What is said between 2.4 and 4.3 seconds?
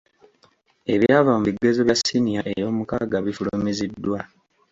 eyomukaaga bifulumiziddwa.